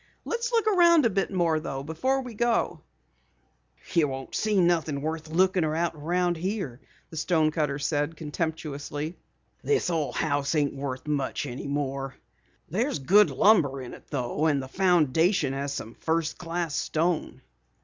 "Let's 0.25 0.51
look 0.51 0.65
around 0.65 1.05
a 1.05 1.11
bit 1.11 1.29
more 1.29 1.59
though, 1.59 1.83
before 1.83 2.21
we 2.23 2.33
go." 2.33 2.81
"You 3.93 4.07
won't 4.07 4.33
see 4.33 4.59
nothin' 4.59 5.03
worth 5.03 5.29
lookin' 5.29 5.63
at 5.63 5.93
around 5.93 6.37
here," 6.37 6.81
the 7.11 7.17
stonecutter 7.17 7.77
said 7.77 8.17
contemptuously. 8.17 9.15
"This 9.63 9.91
old 9.91 10.15
house 10.15 10.55
ain't 10.55 10.73
much 11.05 11.45
any 11.45 11.67
more. 11.67 12.15
There's 12.67 12.97
good 12.97 13.29
lumber 13.29 13.79
in 13.79 13.93
it 13.93 14.07
though, 14.09 14.47
and 14.47 14.59
the 14.59 14.67
foundation 14.67 15.53
has 15.53 15.71
some 15.71 15.93
first 15.93 16.39
class 16.39 16.75
stone." 16.75 17.43